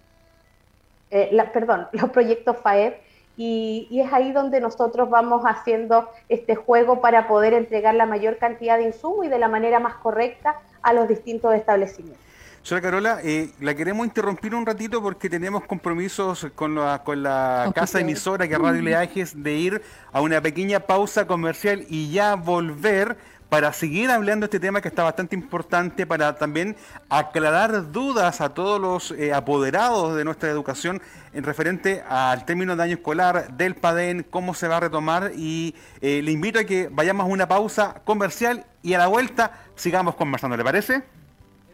[1.10, 2.96] eh, perdón, los proyectos FAEP,
[3.36, 8.38] y, y, es ahí donde nosotros vamos haciendo este juego para poder entregar la mayor
[8.38, 12.24] cantidad de insumos y de la manera más correcta a los distintos establecimientos.
[12.64, 17.70] Señora Carola, eh, la queremos interrumpir un ratito porque tenemos compromisos con la, con la
[17.74, 22.36] casa emisora que es Radio Leajes de ir a una pequeña pausa comercial y ya
[22.36, 23.18] volver
[23.50, 26.74] para seguir hablando de este tema que está bastante importante, para también
[27.10, 31.02] aclarar dudas a todos los eh, apoderados de nuestra educación
[31.34, 35.74] en referente al término de año escolar, del PADEN, cómo se va a retomar y
[36.00, 40.14] eh, le invito a que vayamos a una pausa comercial y a la vuelta sigamos
[40.14, 41.04] conversando, ¿le parece?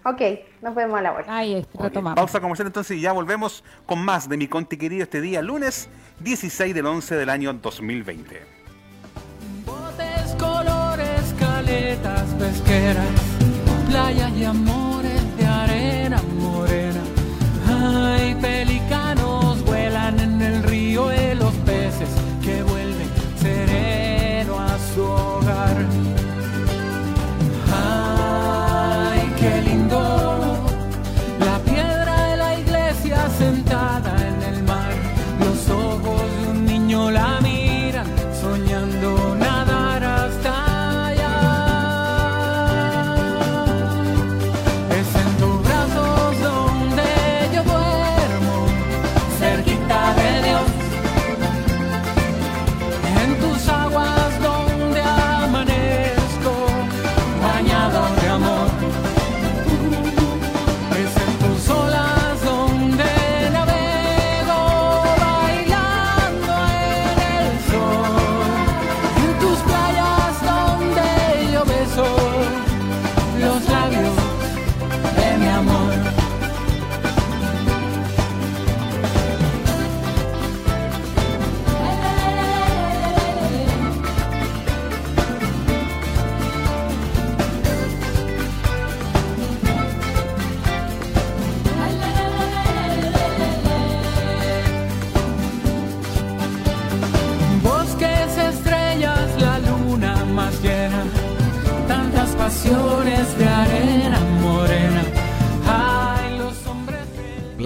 [0.05, 0.21] Ok,
[0.63, 1.37] nos vemos a la vuelta.
[1.37, 2.17] Ahí retomamos.
[2.17, 5.89] Pausa comercial entonces y ya volvemos con más de mi conti querido este día, lunes
[6.21, 8.41] 16 del 11 del año 2020.
[9.67, 13.09] Botes, colores, caletas, pesqueras,
[13.89, 14.90] playa y amores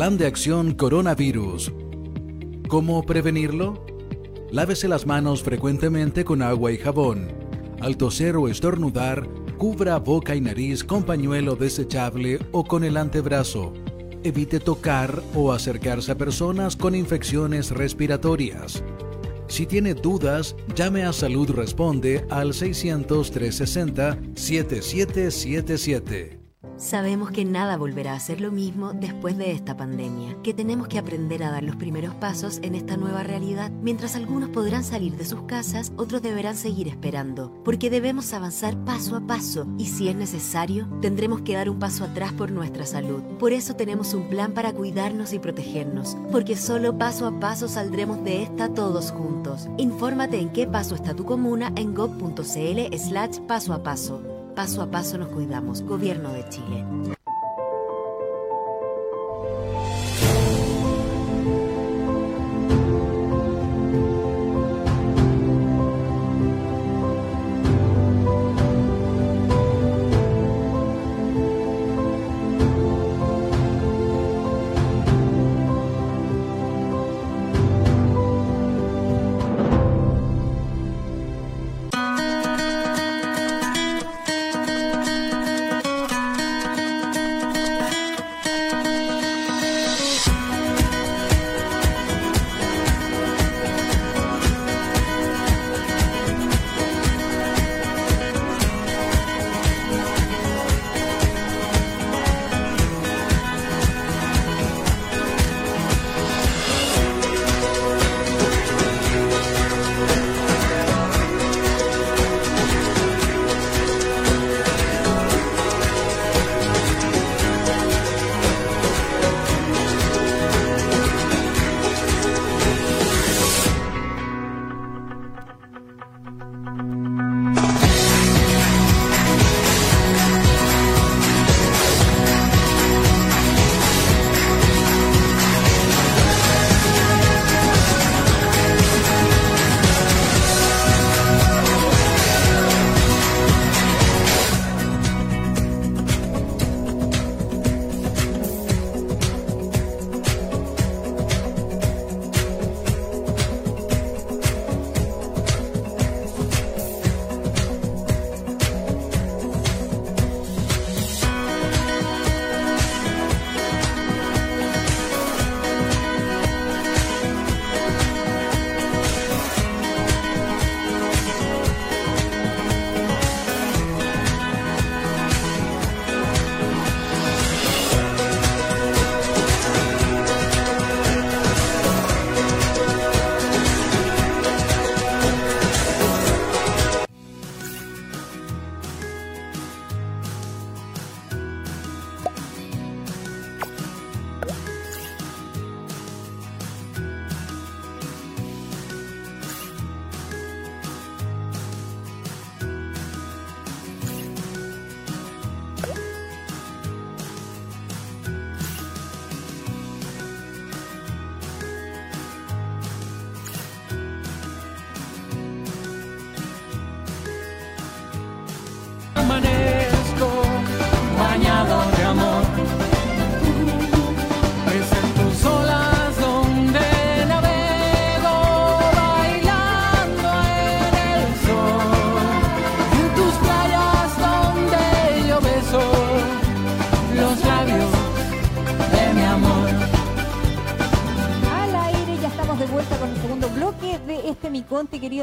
[0.05, 1.73] Plan de acción coronavirus.
[2.69, 3.87] ¿Cómo prevenirlo?
[4.51, 7.33] Lávese las manos frecuentemente con agua y jabón.
[7.81, 13.73] Al toser o estornudar, cubra boca y nariz con pañuelo desechable o con el antebrazo.
[14.23, 18.85] Evite tocar o acercarse a personas con infecciones respiratorias.
[19.47, 26.44] Si tiene dudas, llame a Salud Responde al 600 360 7777.
[26.77, 30.99] Sabemos que nada volverá a ser lo mismo después de esta pandemia, que tenemos que
[30.99, 33.71] aprender a dar los primeros pasos en esta nueva realidad.
[33.83, 39.15] Mientras algunos podrán salir de sus casas, otros deberán seguir esperando, porque debemos avanzar paso
[39.15, 43.23] a paso y si es necesario, tendremos que dar un paso atrás por nuestra salud.
[43.39, 48.25] Por eso tenemos un plan para cuidarnos y protegernos, porque solo paso a paso saldremos
[48.25, 49.69] de esta todos juntos.
[49.79, 54.34] Infórmate en qué paso está tu comuna en gov.cl slash paso a paso.
[54.55, 55.83] Paso a paso nos cuidamos.
[55.83, 56.85] Gobierno de Chile.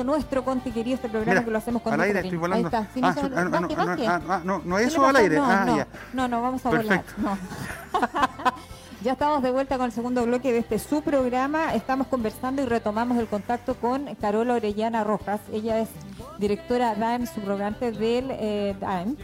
[0.03, 2.69] Nuestro Conti querido, este programa que lo hacemos con Al aire estoy volando.
[2.69, 3.07] Ahí está.
[3.07, 5.35] ah, no, no, ah, ah, no, no, eso al aire.
[5.37, 5.87] No, ah, no, ya.
[6.13, 7.03] no, no, vamos a volar.
[9.03, 11.73] ya estamos de vuelta con el segundo bloque de este su programa.
[11.73, 15.41] Estamos conversando y retomamos el contacto con Carola Orellana Rojas.
[15.51, 15.89] Ella es
[16.37, 19.17] directora DAEM, subrogante del eh, DAEM.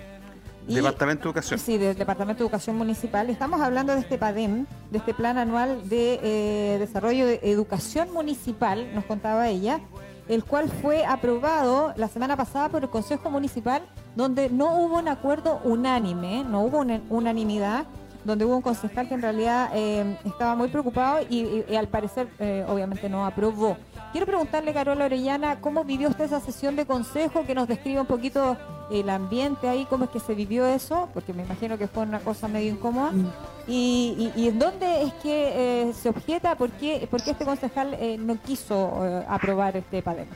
[0.76, 1.60] Departamento de Educación.
[1.60, 3.30] Sí, del Departamento de Educación Municipal.
[3.30, 8.94] Estamos hablando de este PADEM, de este Plan Anual de eh, Desarrollo de Educación Municipal,
[8.94, 9.80] nos contaba ella,
[10.28, 13.84] el cual fue aprobado la semana pasada por el Consejo Municipal,
[14.16, 17.86] donde no hubo un acuerdo unánime, no hubo una unanimidad,
[18.26, 22.66] donde hubo un concejal que en realidad eh, estaba muy preocupado y, al parecer eh,
[22.68, 23.78] obviamente no aprobó.
[24.12, 27.46] Quiero preguntarle, Carola Orellana, ¿cómo vivió usted esa sesión de consejo?
[27.46, 28.58] Que nos describa un poquito
[28.92, 32.20] el ambiente ahí, cómo es que se vivió eso, porque me imagino que fue una
[32.20, 33.12] cosa medio incómoda.
[33.12, 33.32] Mm.
[33.68, 39.06] Y, en dónde es que eh, se objeta, por qué, este concejal eh, no quiso
[39.06, 40.28] eh, aprobar este PADEM.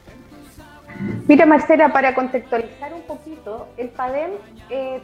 [1.27, 4.31] Mira, Marcela, para contextualizar un poquito, el PADEM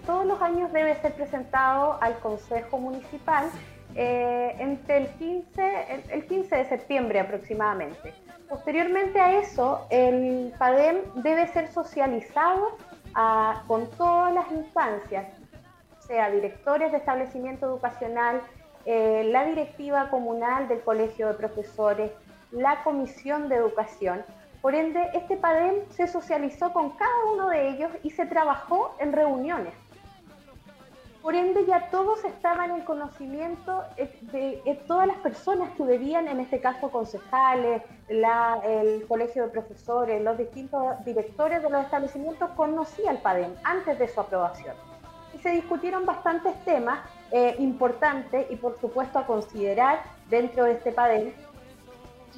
[0.05, 3.49] todos los años debe ser presentado al Consejo Municipal
[3.95, 8.13] entre el 15, el 15 de septiembre aproximadamente.
[8.49, 12.77] Posteriormente a eso, el PADEM debe ser socializado
[13.67, 15.25] con todas las instancias,
[16.08, 18.41] sea, directores de establecimiento educacional,
[18.86, 22.12] eh, la directiva comunal del colegio de profesores,
[22.51, 24.23] la comisión de educación.
[24.62, 29.12] Por ende, este PADEM se socializó con cada uno de ellos y se trabajó en
[29.12, 29.73] reuniones.
[31.28, 33.84] Por ende, ya todos estaban en conocimiento
[34.32, 40.38] de, todas las personas que debían, en este caso concejales, el colegio de profesores, los
[40.38, 44.74] distintos directores de los establecimientos conocían el PADEM antes de su aprobación.
[45.34, 47.00] Y se discutieron bastantes temas
[47.32, 51.34] eh, importantes y, por supuesto, a considerar dentro de este PADEM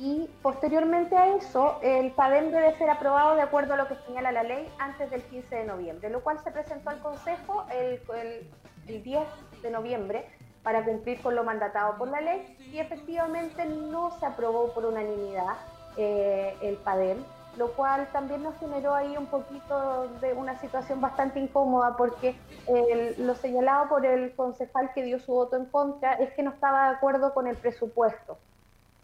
[0.02, 4.32] y posteriormente a eso, el PADEM debe ser aprobado de acuerdo a lo que señala
[4.32, 8.00] la ley antes del 15 de noviembre, lo cual se presentó al Consejo el,
[8.98, 9.28] 10
[9.62, 10.26] de noviembre
[10.64, 15.56] para cumplir con lo mandatado por la ley y efectivamente no se aprobó por unanimidad
[15.96, 17.24] eh, el PADEM,
[17.58, 22.36] lo cual también nos generó ahí un poquito de una situación bastante incómoda porque
[23.18, 26.90] lo señalado por el concejal que dio su voto en contra es que no estaba
[26.90, 28.38] de acuerdo con el presupuesto.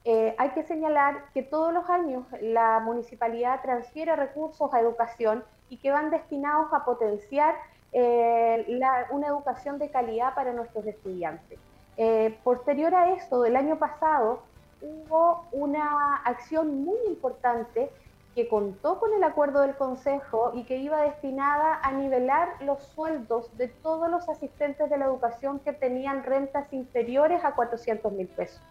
[0.07, 5.77] Eh, hay que señalar que todos los años la municipalidad transfiere recursos a educación y
[5.77, 7.55] que van destinados a potenciar
[7.97, 8.79] eh,
[9.11, 11.57] una educación de calidad para nuestros estudiantes.
[11.97, 14.41] Eh, posterior a esto, el año pasado
[14.81, 17.89] hubo una acción muy importante
[18.35, 23.49] que contó con el acuerdo del Consejo y que iba destinada a nivelar los sueldos
[23.57, 28.61] de todos los asistentes de la educación que tenían rentas inferiores a 400 mil pesos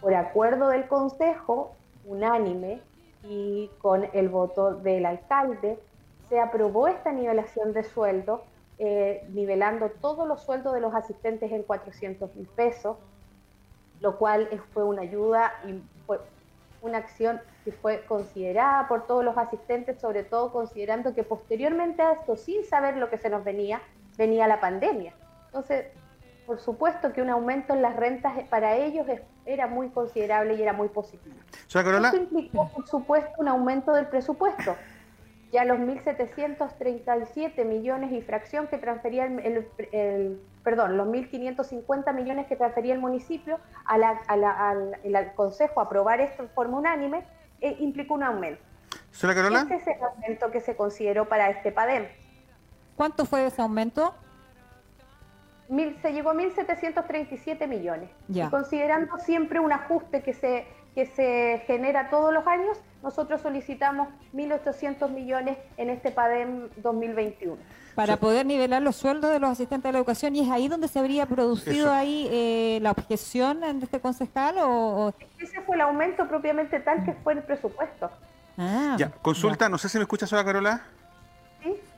[0.00, 2.80] por acuerdo del Consejo, unánime
[3.22, 5.78] y con el voto del alcalde,
[6.28, 8.42] se aprobó esta nivelación de sueldo,
[8.82, 12.96] eh, nivelando todos los sueldos de los asistentes en 400 mil pesos,
[14.00, 16.18] lo cual fue una ayuda y fue
[16.80, 22.12] una acción que fue considerada por todos los asistentes, sobre todo considerando que posteriormente a
[22.12, 23.82] esto, sin saber lo que se nos venía,
[24.16, 25.12] venía la pandemia.
[25.48, 25.88] Entonces,
[26.46, 29.06] por supuesto que un aumento en las rentas para ellos
[29.44, 31.36] era muy considerable y era muy positivo.
[32.14, 34.74] Esto implicó, por supuesto, un aumento del presupuesto.
[35.52, 42.94] Ya los 1.737 millones y fracción que transfería el, perdón, los 1.550 millones que transfería
[42.94, 47.24] el municipio al, al, Consejo a aprobar esto en forma unánime,
[47.60, 48.62] eh, implicó un aumento.
[49.20, 49.62] Carola?
[49.62, 52.06] Este es el aumento que se consideró para este PADEM.
[52.96, 54.14] ¿Cuánto fue ese aumento?
[56.02, 58.10] se llegó a 1.737 millones.
[58.28, 64.08] Y considerando siempre un ajuste que se, que se genera todos los años, nosotros solicitamos
[64.34, 67.56] 1.800 millones en este PADEM 2021.
[67.94, 70.88] Para poder nivelar los sueldos de los asistentes de la educación, ¿y es ahí donde
[70.88, 74.56] se habría producido ahí eh, la objeción de este concejal?
[74.60, 78.10] O, Ese fue el aumento propiamente tal que fue el presupuesto.
[78.56, 80.82] Ah, ya, consulta, no sé si me escuchas ahora, Carola.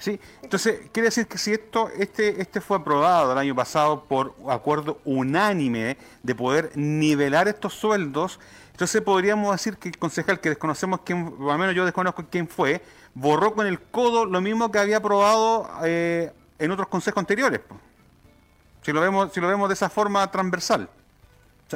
[0.02, 4.34] Sí, entonces quiere decir que si esto, este, este fue aprobado el año pasado por
[4.48, 8.40] acuerdo unánime de poder nivelar estos sueldos,
[8.72, 12.48] entonces podríamos decir que el concejal que desconocemos quién, o al menos yo desconozco quién
[12.48, 12.82] fue,
[13.14, 17.60] borró con el codo lo mismo que había aprobado eh, en otros consejos anteriores.
[18.82, 20.88] Si lo vemos, si lo vemos de esa forma transversal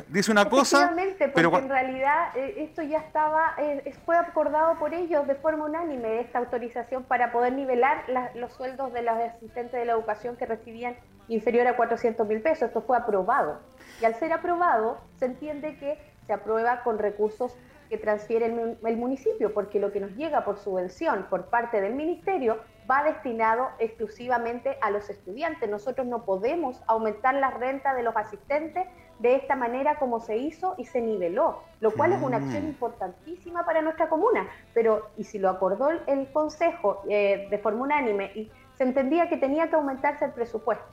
[0.08, 0.94] dice una cosa,
[1.34, 6.20] pero en realidad eh, esto ya estaba, eh, fue acordado por ellos de forma unánime
[6.20, 8.04] esta autorización para poder nivelar
[8.34, 10.96] los sueldos de los asistentes de la educación que recibían
[11.28, 12.68] inferior a 400 mil pesos.
[12.68, 13.60] Esto fue aprobado.
[14.00, 17.56] Y al ser aprobado, se entiende que se aprueba con recursos
[17.88, 22.58] que transfiere el, municipio, porque lo que nos llega por subvención por parte del ministerio
[22.90, 25.68] va destinado exclusivamente a los estudiantes.
[25.68, 28.86] Nosotros no podemos aumentar la renta de los asistentes
[29.18, 32.68] de esta manera como se hizo y se niveló, lo cual es una acción mm.
[32.68, 34.46] importantísima para nuestra comuna.
[34.74, 39.36] Pero, y si lo acordó el, Consejo eh, de forma unánime, y se entendía que
[39.36, 40.84] tenía que aumentarse el presupuesto.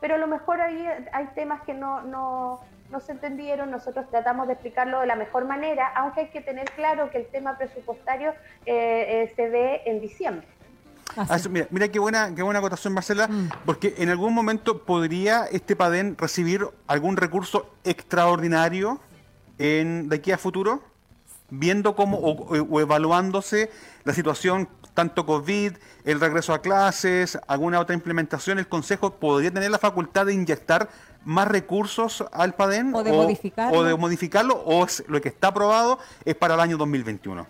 [0.00, 4.46] Pero a lo mejor ahí hay temas que no, no, no se entendieron, nosotros tratamos
[4.46, 8.30] de explicarlo de la mejor manera, aunque hay que tener claro que el tema presupuestario
[8.66, 10.46] eh, eh, se ve en diciembre.
[11.16, 13.50] Ah, mira, mira qué buena, qué buena acotación, Marcela, mm.
[13.64, 19.00] porque en algún momento podría este PADEN recibir algún recurso extraordinario
[19.58, 20.82] en, de aquí a futuro,
[21.50, 23.70] viendo cómo o, evaluándose
[24.04, 29.70] la situación tanto COVID, el regreso a clases, alguna otra implementación, el Consejo podría tener
[29.70, 30.88] la facultad de inyectar
[31.24, 33.78] más recursos al PADEN o de, modificarlo.
[33.78, 37.46] o de modificarlo o lo que está aprobado es para el año 2021.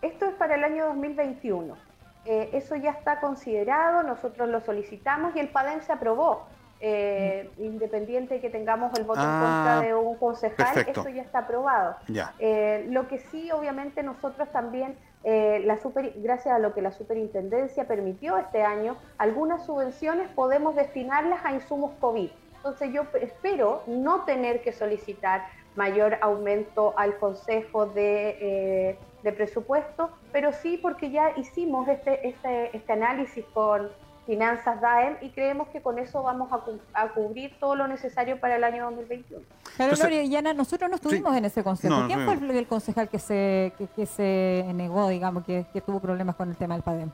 [0.00, 1.91] Esto es para el año 2021.
[2.24, 6.46] Eh, eso ya está considerado, nosotros lo solicitamos y el PADEN se aprobó.
[6.84, 11.22] Eh, independiente de que tengamos el voto en contra ah, de un concejal, eso ya
[11.22, 11.94] está aprobado.
[12.40, 16.90] Eh, lo que sí, obviamente, nosotros también eh, la super, gracias a lo que la
[16.90, 22.30] superintendencia permitió este año, algunas subvenciones podemos destinarlas a insumos COVID.
[22.56, 25.46] Entonces yo espero no tener que solicitar
[25.76, 32.92] mayor aumento al Consejo de, eh, Presupuesto, pero sí porque ya hicimos este, este, este
[32.92, 33.88] análisis con
[34.26, 36.48] Finanzas DAEM y creemos que con eso vamos
[36.94, 39.44] a, cubrir todo lo necesario para el año 2021.
[39.76, 42.06] Pero Yana, nosotros no estuvimos en ese consejo.
[42.06, 46.48] ¿Quién fue el, concejal que se, que, se negó, digamos, que, que tuvo problemas con
[46.48, 47.10] el tema del PADEM?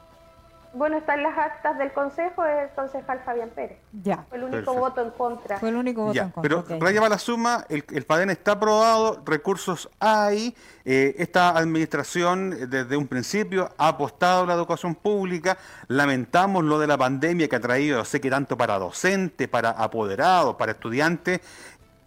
[0.75, 3.79] Bueno, están las actas del Consejo, es el concejal Fabián Pérez.
[4.03, 4.25] Ya.
[4.29, 5.59] Fue el único voto en contra.
[5.59, 6.43] Fue el único voto en contra.
[6.43, 6.79] Pero okay.
[6.79, 10.55] raya la suma, el, el PADEN está aprobado, recursos hay,
[10.85, 15.59] eh, esta administración eh, desde un principio ha apostado a la educación pública,
[15.89, 20.57] lamentamos lo de la pandemia que ha traído, sé que tanto para docentes, para apoderados,
[20.57, 21.41] para estudiantes,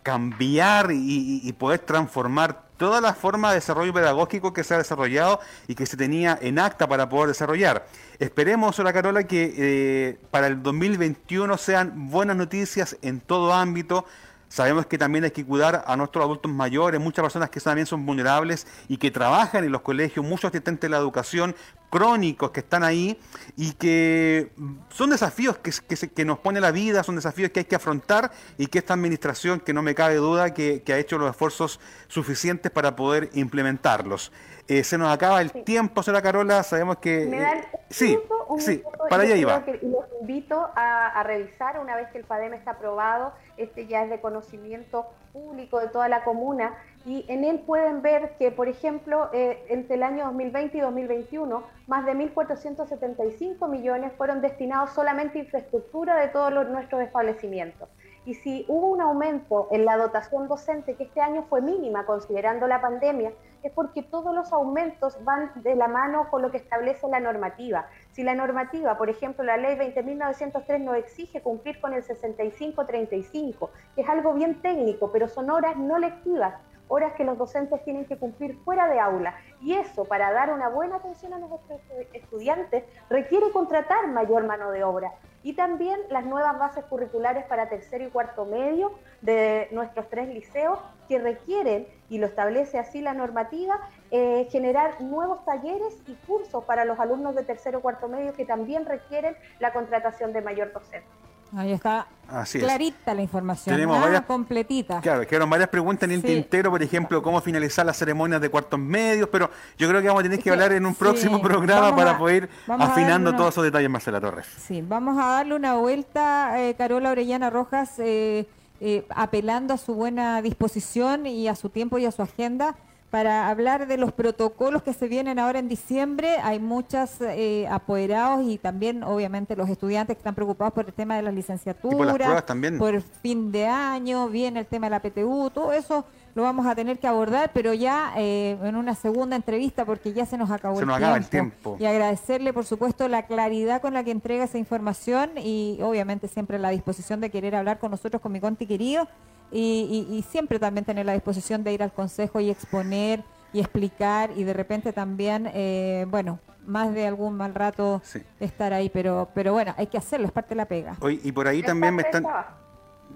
[0.03, 5.75] cambiar y, poder transformar toda la forma de desarrollo pedagógico que se ha desarrollado y
[5.75, 7.85] que se tenía en acta para poder desarrollar.
[8.17, 14.05] Esperemos, hola Carola, que eh, para el 2021 sean buenas noticias en todo ámbito.
[14.49, 18.03] Sabemos que también hay que cuidar a nuestros adultos mayores, muchas personas que también son
[18.03, 21.55] vulnerables y que trabajan en los colegios, muchos asistentes de la educación
[21.91, 23.19] crónicos que están ahí
[23.57, 24.49] y que
[24.89, 25.71] son desafíos que,
[26.07, 29.59] que, nos pone la vida, son desafíos que hay que afrontar y que esta administración,
[29.59, 34.31] que no me cabe duda, que, ha hecho los esfuerzos suficientes para poder implementarlos.
[34.67, 37.25] Eh, se nos acaba el tiempo, señora Carola, sabemos que...
[37.25, 38.17] ¿Me dan eh, sí,
[38.59, 39.63] sí, para allá iba.
[39.81, 44.09] los invito a, a, revisar una vez que el PADEM está aprobado, este ya es
[44.09, 46.73] de conocimiento público de toda la comuna,
[47.05, 51.63] y en él pueden ver que, por ejemplo, eh, entre el año 2020 y 2021,
[51.87, 57.89] más de 1.475 millones fueron destinados solamente a infraestructura de todos los, nuestros establecimientos.
[58.23, 62.67] Y si hubo un aumento en la dotación docente, que este año fue mínima considerando
[62.67, 63.31] la pandemia,
[63.63, 67.87] es porque todos los aumentos van de la mano con lo que establece la normativa.
[68.11, 74.01] Si la normativa, por ejemplo, la ley 20.903 nos exige cumplir con el 65-35, que
[74.01, 76.53] es algo bien técnico, pero son horas no lectivas,
[76.91, 79.35] horas que los docentes tienen que cumplir fuera de aula.
[79.61, 81.79] Y eso, para dar una buena atención a nuestros
[82.13, 85.13] estudiantes, requiere contratar mayor mano de obra.
[85.41, 90.79] Y también las nuevas bases curriculares para tercero y cuarto medio de nuestros tres liceos
[91.07, 93.79] que requieren, y lo establece así la normativa,
[94.11, 98.45] eh, generar nuevos talleres y cursos para los alumnos de tercero y cuarto medio que
[98.45, 101.07] también requieren la contratación de mayor docente.
[101.55, 102.07] Ahí está
[102.51, 105.01] clarita la información, Tenemos varias, completita.
[105.01, 108.79] Claro, quedaron varias preguntas en el tintero, por ejemplo, cómo finalizar las ceremonias de cuartos
[108.79, 112.17] medios, pero yo creo que vamos a tener que, hablar en un próximo programa para
[112.17, 114.47] poder afinando todos esos detalles, Marcela Torres.
[114.57, 118.47] Sí, vamos a darle una vuelta, eh, Carola Orellana Rojas, eh,
[118.79, 122.75] eh, apelando a su buena disposición y a su tiempo y a su agenda
[123.11, 126.37] para hablar de los protocolos que se vienen ahora en diciembre.
[126.41, 131.17] Hay muchos eh, apoderados y también, obviamente, los estudiantes que están preocupados por el tema
[131.17, 132.77] de las licenciaturas, también.
[132.77, 136.73] por fin de año, viene el tema de la PTU, todo eso lo vamos a
[136.73, 140.79] tener que abordar, pero ya eh, en una segunda entrevista porque ya se nos acabó
[140.79, 141.75] se nos acaba el tiempo.
[141.81, 146.57] Y agradecerle, por supuesto, la claridad con la que entrega esa información y obviamente siempre
[146.59, 149.09] la disposición de querer hablar con nosotros, con mi conti querido
[149.51, 153.23] y, siempre también tener la disposición de ir al consejo y exponer
[153.53, 158.01] y explicar y de repente también, eh, bueno, más de algún mal rato
[158.39, 160.95] estar ahí, pero pero bueno, hay que hacerlo, es parte de la pega.
[161.01, 162.25] y por ahí también me están...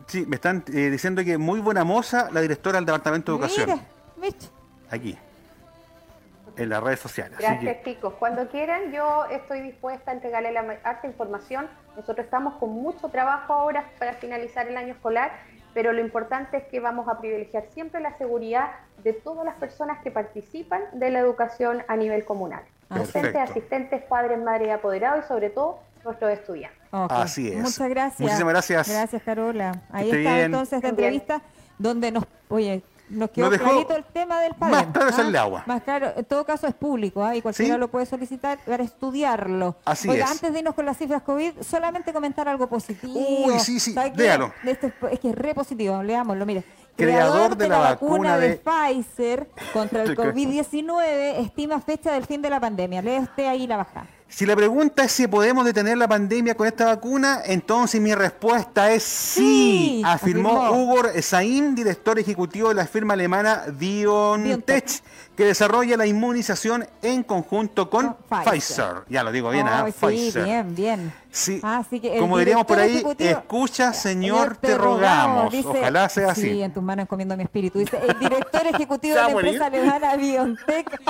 [0.07, 3.81] Sí, me están eh, diciendo que muy buena moza la directora del Departamento de Educación.
[4.17, 4.35] Mira,
[4.91, 5.17] Aquí,
[6.57, 7.39] en las redes sociales.
[7.39, 8.13] Gracias, chicos.
[8.19, 11.67] Cuando quieran, yo estoy dispuesta a entregarle la harta información.
[11.95, 15.31] Nosotros estamos con mucho trabajo ahora para finalizar el año escolar,
[15.75, 18.71] pero lo importante es que vamos a privilegiar siempre la seguridad
[19.03, 22.63] de todas las personas que participan de la educación a nivel comunal.
[22.89, 26.79] Docentes, asistentes, padres, madres y apoderados y sobre todo nuestros estudiantes.
[26.91, 27.57] Así es.
[27.57, 28.21] Muchas gracias.
[28.21, 28.87] Muchísimas gracias.
[28.87, 29.81] Gracias, Carola.
[29.91, 31.41] Ahí está entonces la entrevista
[31.77, 34.75] donde nos, oye, nos quedó clarito el tema del padre.
[34.75, 35.63] Más claro es el agua.
[35.65, 37.35] Más claro, en todo caso es público ¿ah?
[37.35, 39.77] y cualquiera lo puede solicitar para estudiarlo.
[39.85, 40.29] Así es.
[40.29, 43.13] antes de irnos con las cifras COVID, solamente comentar algo positivo.
[43.15, 44.53] Uy, sí, sí, léalo.
[44.63, 46.63] Este es que es re positivo, leámoslo, mire.
[46.95, 48.55] Creador, de, la, vacuna, de...
[48.55, 53.01] Pfizer contra el COVID-19 estima fecha del fin de la pandemia.
[53.01, 54.05] Lee usted ahí la baja.
[54.27, 58.91] Si la pregunta es si podemos detener la pandemia con esta vacuna, entonces mi respuesta
[58.91, 65.01] es sí, afirmó, Hugo Sain, director ejecutivo de la firma alemana BioNTech,
[65.37, 69.03] que desarrolla la inmunización en conjunto con Pfizer.
[69.09, 69.85] Ya lo digo bien, ¿ah?
[69.85, 70.43] Pfizer.
[70.43, 71.13] bien, bien.
[71.35, 75.53] Sí, así que como diríamos por ahí, escucha, Señor, te, rogamos.
[75.65, 76.43] Ojalá sea así.
[76.43, 77.77] Sí, en tus manos encomiendo mi espíritu.
[77.79, 81.01] Dice, el director ejecutivo de la empresa alemana BioNTech,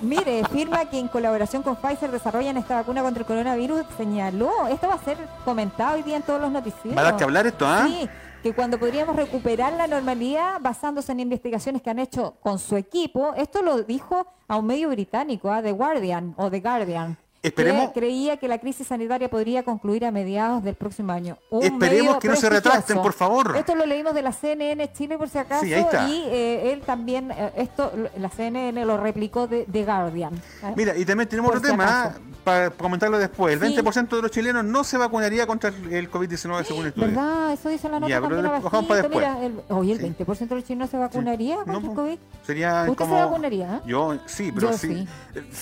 [0.00, 3.82] mire, firma que en colaboración con Pfizer desarrollan esta vacuna contra el coronavirus.
[3.98, 6.96] Señaló, esto va a ser comentado hoy día en todos los noticieros.
[6.96, 7.86] ¿Va a dar que hablar esto, ah?
[7.86, 8.08] Sí
[8.42, 13.34] que cuando podríamos recuperar la normalidad basándose en investigaciones que han hecho con su equipo,
[13.36, 17.18] esto lo dijo a un medio británico, a The Guardian o The Guardian.
[17.48, 17.92] Esperemos.
[17.92, 21.38] creía que la crisis sanitaria podría concluir a mediados del próximo año.
[21.60, 23.56] Esperemos que no se retrasten, por favor.
[23.56, 25.66] Esto lo leímos de la CNN Chile, por si acaso.
[25.66, 30.40] y eh, él también, eh, esto, la CNN lo replicó de The Guardian.
[30.76, 32.14] Mira, y también tenemos otro tema,
[32.48, 33.60] para comentarlo después.
[33.60, 37.14] El 20% de los chilenos no se vacunaría contra el COVID-19 según estudios.
[37.14, 37.52] ¿Verdad?
[37.52, 38.10] Eso dice la nota.
[38.10, 39.08] Ya, pero para después.
[39.10, 42.18] Mira, el, oye, el 20% de los chilenos se vacunaría contra el COVID.
[42.46, 43.82] Sería ¿Usted se vacunaría?
[43.86, 45.06] Yo sí, pero Yo sí.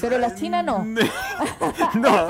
[0.00, 0.86] Pero la China no.
[1.94, 2.28] no,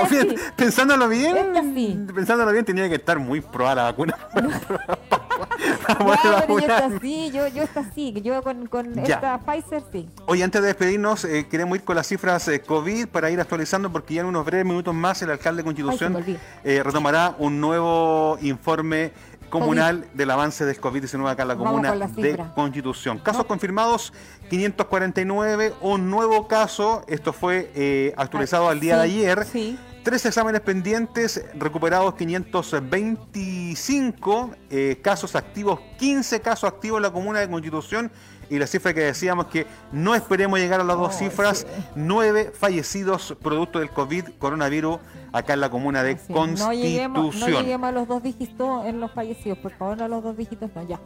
[0.57, 4.17] pensándolo bien, pensándolo bien, tenía que estar muy probada la vacuna.
[6.49, 10.09] yo está así, yo, yo está así, yo con, con esta Pfizer sí.
[10.27, 13.91] Oye, antes de despedirnos, eh, queremos ir con las cifras eh, COVID para ir actualizando,
[13.91, 16.25] porque ya en unos breves minutos más el alcalde de Constitución
[16.65, 19.13] eh, retomará un nuevo informe
[19.51, 23.19] comunal del avance del COVID-19 acá en la comuna de Constitución.
[23.19, 24.13] Casos confirmados
[24.51, 29.47] 549, un nuevo caso, esto fue eh, actualizado al día de ayer.
[30.03, 37.51] Tres exámenes pendientes, recuperados 525, eh, casos activos, 15 casos activos en la comuna de
[37.51, 38.13] Constitución
[38.51, 43.37] y la cifra que decíamos que no esperemos llegar a las dos cifras, nueve fallecidos
[43.43, 44.99] producto del COVID, coronavirus,
[45.33, 46.69] acá en la comuna de Constitución.
[46.69, 50.23] No lleguemos, no lleguemos, a los dos dígitos en los fallecidos, por favor, a los
[50.23, 51.01] dos dígitos no, ya.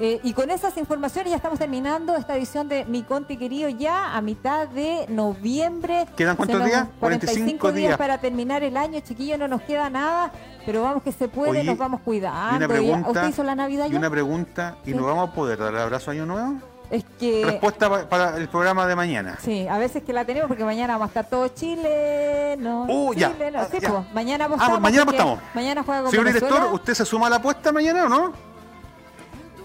[0.00, 4.16] Eh, y con esas informaciones ya estamos terminando esta edición de Mi Conti Querido ya
[4.16, 6.06] a mitad de noviembre.
[6.16, 6.86] ¿Quedan cuántos días?
[7.00, 7.98] 45, días.
[7.98, 10.30] para terminar el año, chiquillos, no nos queda nada,
[10.64, 12.52] pero vamos que se puede, nos vamos cuidando.
[12.52, 15.58] Y una pregunta, ¿Usted hizo la Navidad y una pregunta, ¿y nos vamos a poder
[15.58, 16.58] dar el abrazo año nuevo?
[16.90, 17.44] Es que...
[17.44, 19.38] Respuesta para el programa de mañana.
[19.42, 22.56] Sí, a veces que la tenemos porque mañana vamos a estar todo Chile.
[22.58, 23.30] No, uh, ya.
[23.70, 24.78] Sí, pues, mañana apostamos.
[24.78, 25.38] Ah, mañana apostamos.
[25.54, 28.48] Mañana juega con Señor director, ¿usted se suma a la apuesta mañana o no?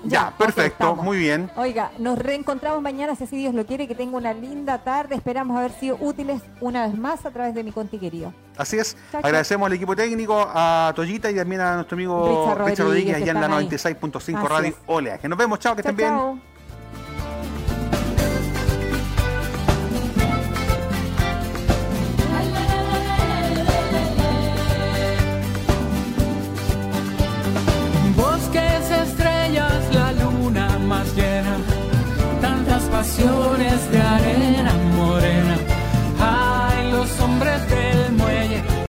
[0.05, 1.49] Ya, perfecto, muy bien.
[1.55, 5.15] Oiga, nos reencontramos mañana, si así Dios lo quiere, que tenga una linda tarde.
[5.15, 8.33] Esperamos haber sido útiles una vez más a través de mi conti querido.
[8.57, 8.97] Así es.
[9.13, 13.41] Agradecemos al equipo técnico, a Toyita y también a nuestro amigo Richard Rodríguez, allá en
[13.41, 15.29] la 96.5 Radio Oleaje.
[15.29, 16.52] Nos vemos, chao, que estén bien.
[29.55, 31.57] la luna más llena,
[32.41, 35.57] tantas pasiones de arena morena.
[36.19, 37.92] Ay, los hombres de